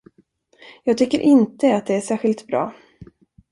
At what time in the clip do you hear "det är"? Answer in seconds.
1.85-2.01